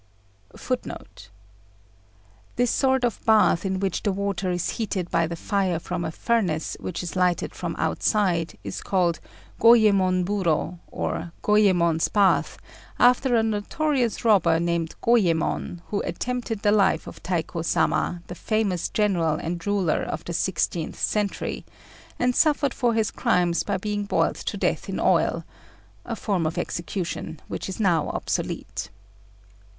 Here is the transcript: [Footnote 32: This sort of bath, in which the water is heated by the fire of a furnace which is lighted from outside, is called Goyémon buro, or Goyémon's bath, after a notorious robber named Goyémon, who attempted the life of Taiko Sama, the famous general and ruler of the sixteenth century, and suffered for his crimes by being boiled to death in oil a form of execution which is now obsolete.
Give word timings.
[Footnote 0.57 1.29
32: 2.55 2.55
This 2.55 2.71
sort 2.71 3.03
of 3.03 3.23
bath, 3.23 3.63
in 3.63 3.79
which 3.79 4.01
the 4.01 4.11
water 4.11 4.49
is 4.49 4.71
heated 4.71 5.11
by 5.11 5.27
the 5.27 5.35
fire 5.35 5.75
of 5.75 5.91
a 5.91 6.11
furnace 6.11 6.75
which 6.79 7.03
is 7.03 7.15
lighted 7.15 7.53
from 7.53 7.75
outside, 7.77 8.57
is 8.63 8.81
called 8.81 9.19
Goyémon 9.59 10.25
buro, 10.25 10.79
or 10.91 11.33
Goyémon's 11.43 12.07
bath, 12.07 12.57
after 12.97 13.35
a 13.35 13.43
notorious 13.43 14.25
robber 14.25 14.59
named 14.59 14.95
Goyémon, 15.03 15.81
who 15.89 16.01
attempted 16.01 16.63
the 16.63 16.71
life 16.71 17.05
of 17.05 17.21
Taiko 17.21 17.61
Sama, 17.61 18.23
the 18.25 18.33
famous 18.33 18.89
general 18.89 19.35
and 19.35 19.67
ruler 19.67 20.01
of 20.01 20.25
the 20.25 20.33
sixteenth 20.33 20.99
century, 20.99 21.63
and 22.17 22.35
suffered 22.35 22.73
for 22.73 22.95
his 22.95 23.11
crimes 23.11 23.61
by 23.63 23.77
being 23.77 24.05
boiled 24.05 24.37
to 24.37 24.57
death 24.57 24.89
in 24.89 24.99
oil 24.99 25.45
a 26.05 26.15
form 26.15 26.47
of 26.47 26.57
execution 26.57 27.39
which 27.47 27.69
is 27.69 27.79
now 27.79 28.09
obsolete. 28.09 28.89